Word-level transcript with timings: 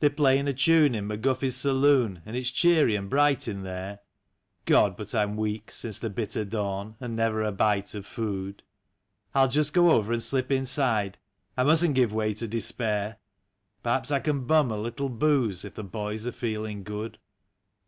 They're 0.00 0.10
playing 0.10 0.48
a 0.48 0.52
tune 0.52 0.96
in 0.96 1.06
McGuffy's 1.06 1.54
saloon, 1.54 2.22
and 2.26 2.34
it's 2.34 2.50
cheery 2.50 2.96
and 2.96 3.08
bright 3.08 3.46
in 3.46 3.62
there 3.62 4.00
(God! 4.64 4.96
but 4.96 5.14
I'm 5.14 5.36
weak— 5.36 5.70
since 5.70 6.00
the 6.00 6.10
bitter 6.10 6.44
dawn, 6.44 6.96
and 6.98 7.14
never 7.14 7.40
a 7.44 7.52
bite 7.52 7.94
of 7.94 8.04
food); 8.04 8.64
I'll 9.32 9.46
just 9.46 9.72
go 9.72 9.92
over 9.92 10.12
and 10.12 10.20
slip 10.24 10.50
inside— 10.50 11.18
I 11.56 11.62
mustn't 11.62 11.94
give 11.94 12.12
way 12.12 12.34
to 12.34 12.48
despair— 12.48 13.18
Perhaps 13.84 14.10
I 14.10 14.18
can 14.18 14.44
bum 14.44 14.72
a 14.72 14.76
little 14.76 15.08
booze 15.08 15.64
if 15.64 15.76
the 15.76 15.84
boys 15.84 16.26
are 16.26 16.32
feel 16.32 16.64
ing 16.64 16.82
good. 16.82 17.20